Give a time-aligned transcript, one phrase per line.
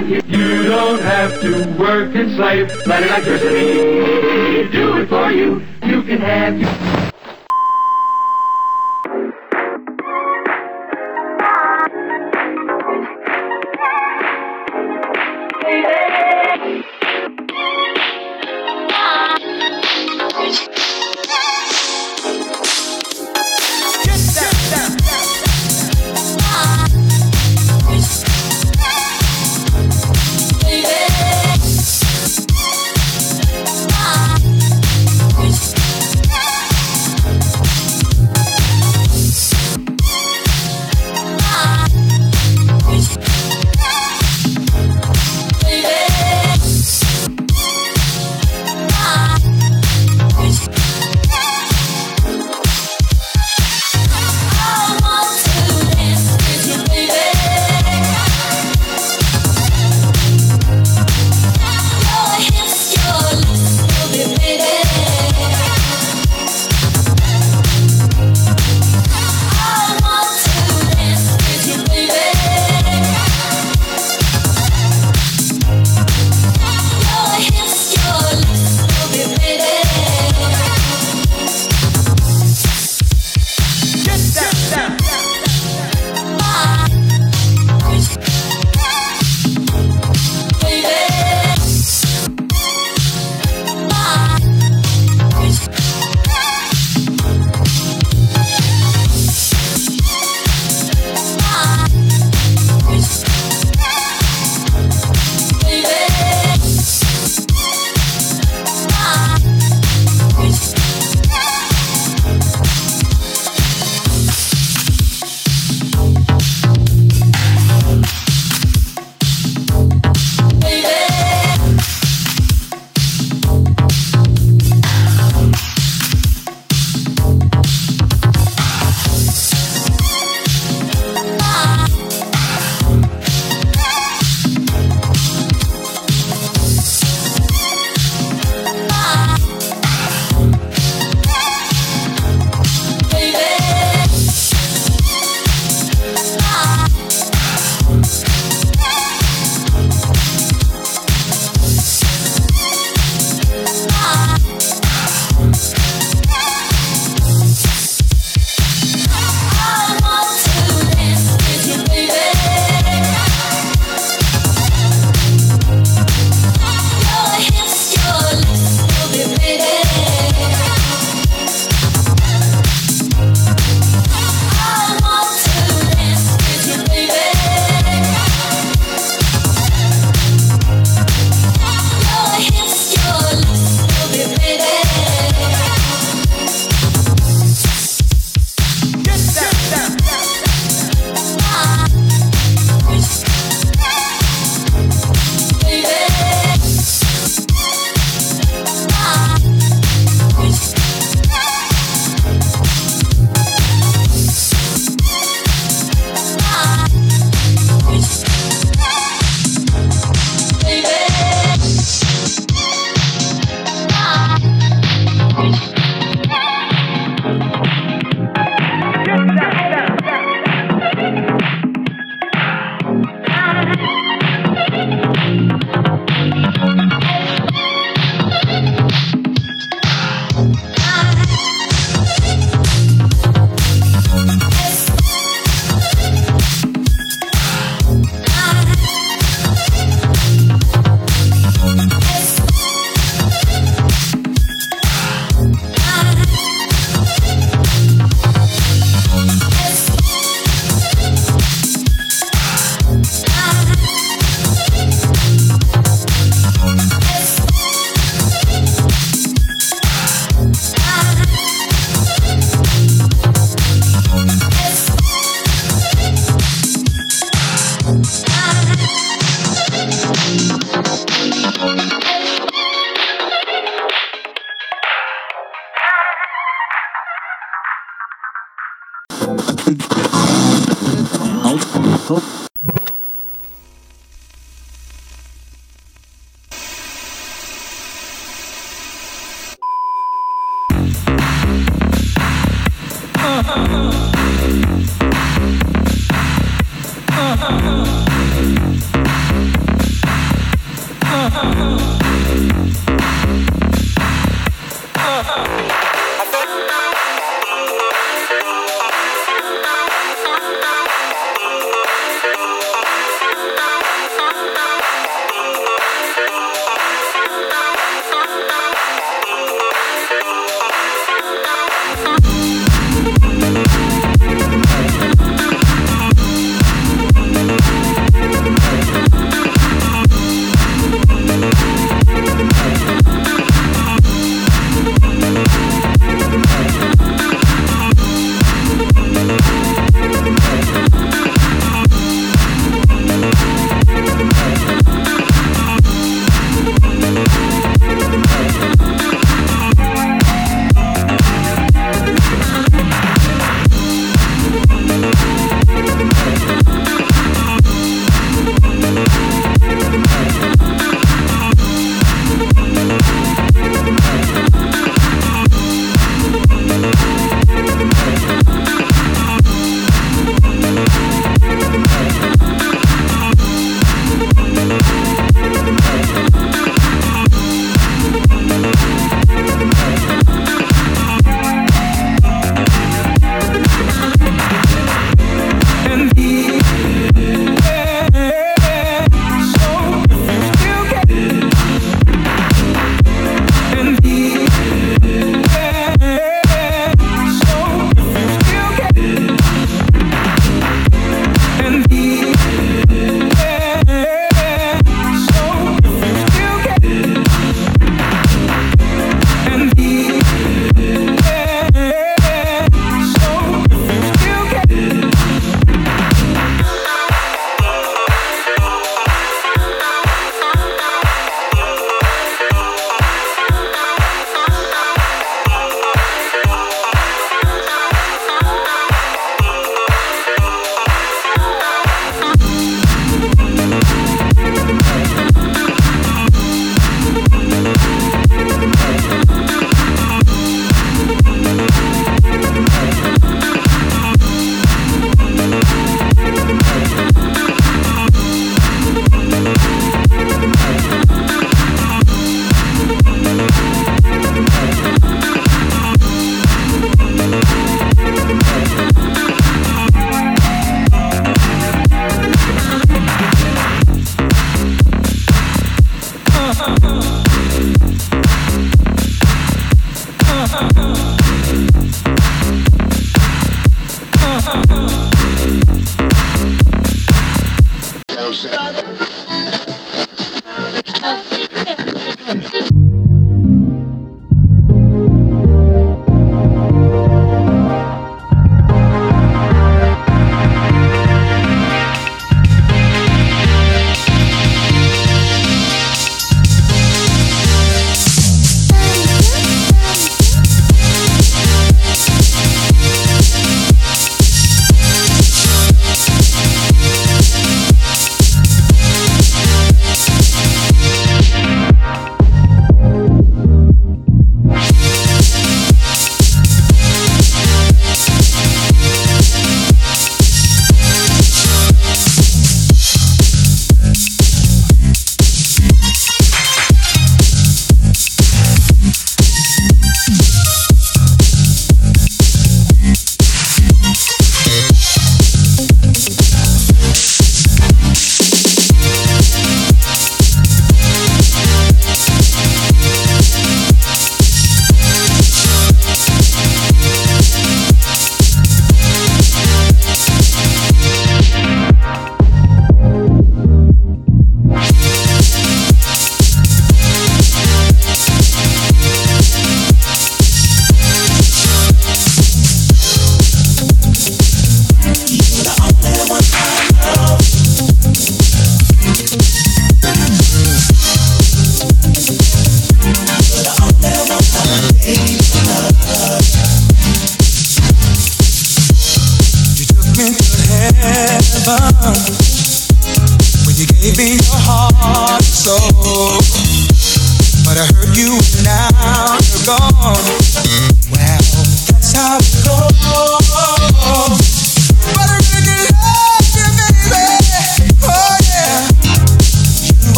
[0.00, 2.70] You don't have to work and slave.
[2.86, 3.72] Let it electricity
[4.72, 5.62] do it for you.
[5.84, 7.01] You can have your...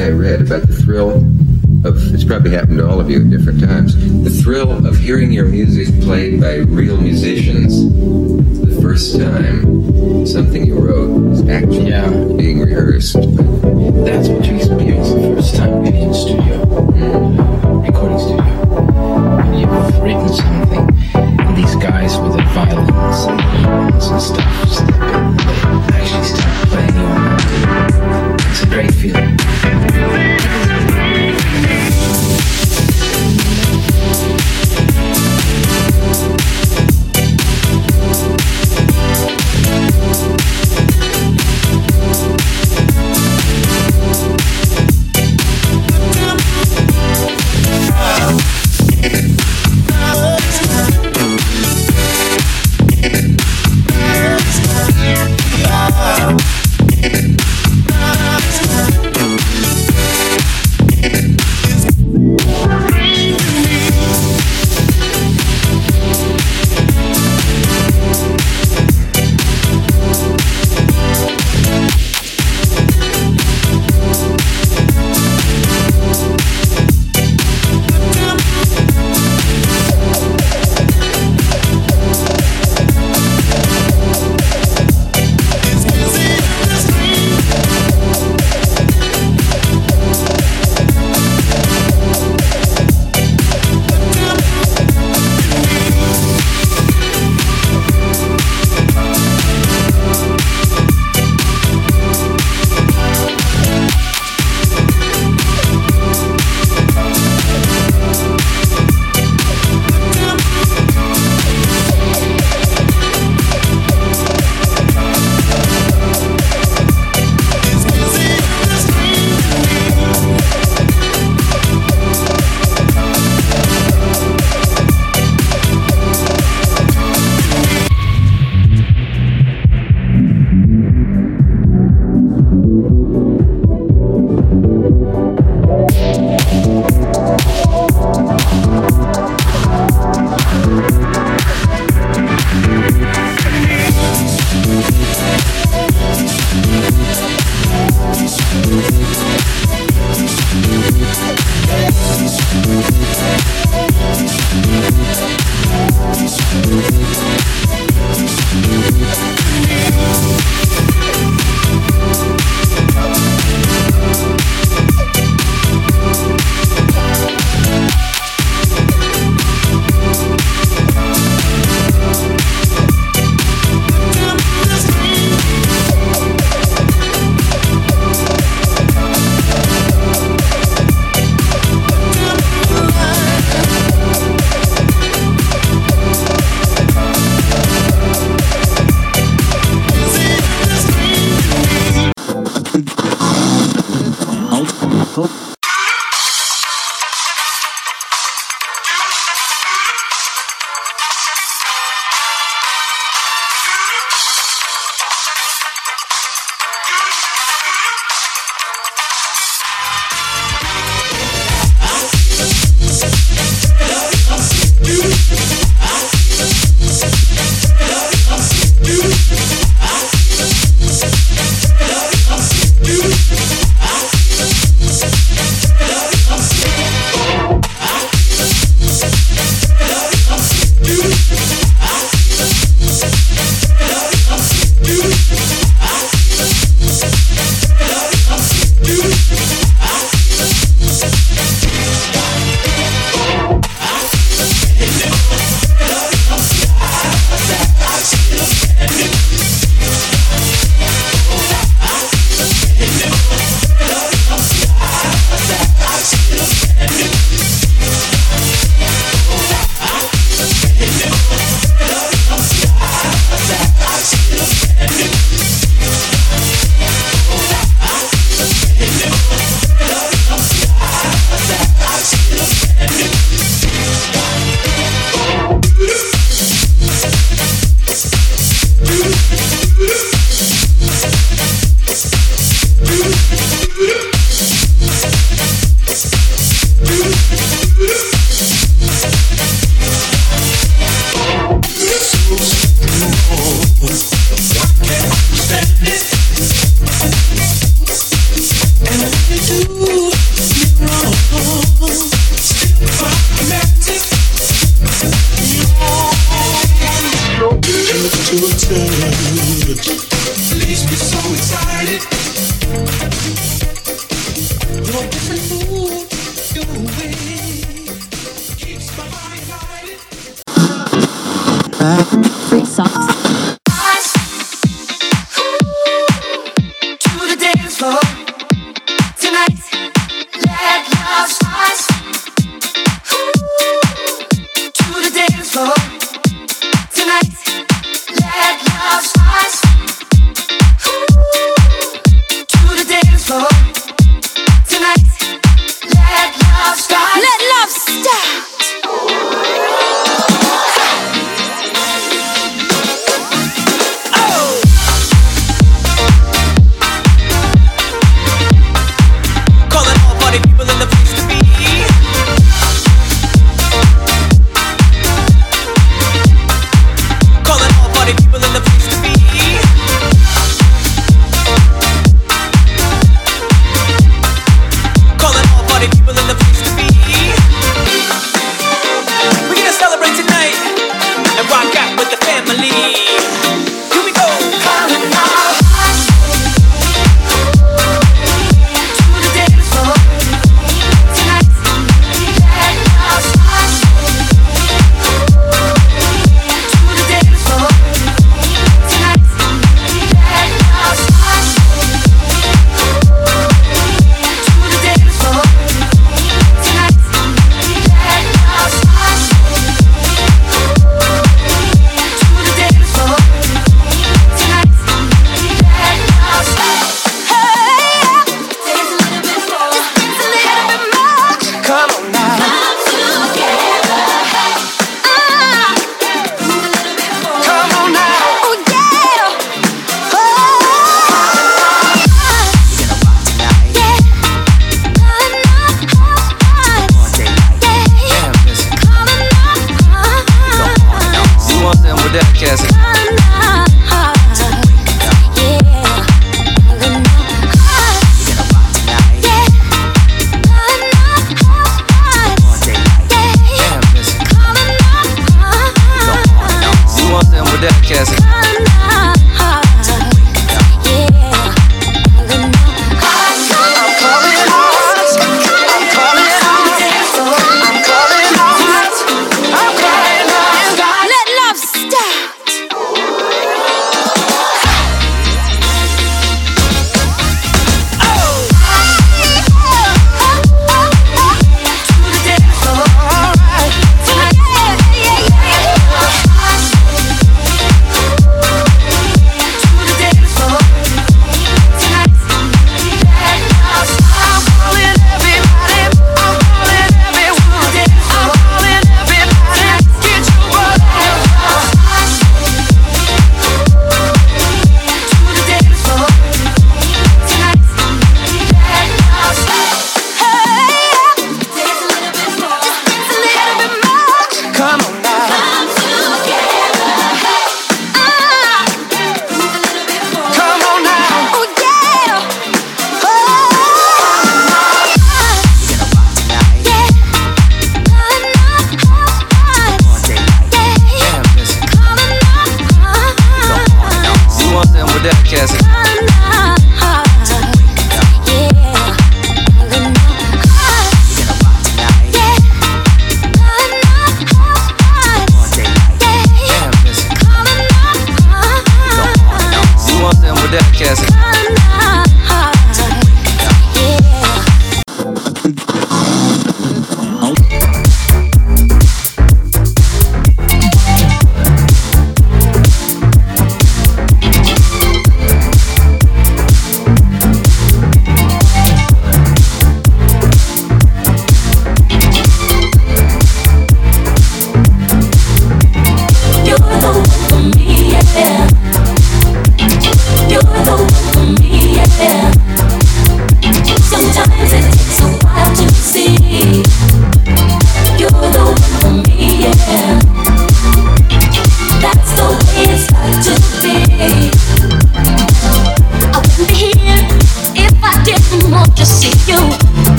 [0.00, 1.18] I read, about the thrill
[1.84, 5.32] of, it's probably happened to all of you at different times, the thrill of hearing
[5.32, 7.84] your music played by real musicians
[8.64, 12.08] the first time something you wrote was actually Yeah.
[12.36, 13.14] being rehearsed.
[13.14, 17.86] That's what you experience the first time being in studio, mm.
[17.86, 18.44] recording studio.
[19.44, 24.89] When you've written something, and these guys with their violins and horns and stuff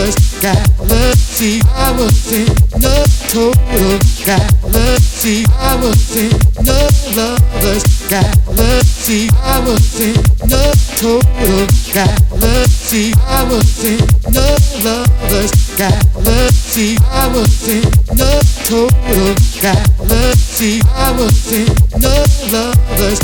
[0.00, 1.60] first galaxy.
[1.74, 2.46] I was in
[2.84, 2.96] the
[3.28, 5.44] total galaxy.
[5.58, 6.30] I was in
[6.68, 6.80] the
[7.16, 9.28] lover's galaxy.
[9.42, 10.14] I was in
[10.52, 10.64] the
[11.00, 13.12] total galaxy.
[13.26, 14.00] I was in
[14.36, 14.48] the
[14.84, 16.96] lover's galaxy.
[17.10, 17.84] I was in
[18.20, 18.32] the
[18.68, 20.80] total galaxy.
[20.94, 21.66] I was in
[22.04, 22.16] the
[22.52, 23.20] lover's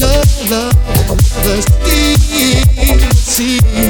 [0.00, 0.14] the
[0.50, 1.66] lovers,
[3.14, 3.89] see.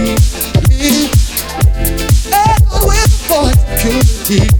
[4.30, 4.59] see.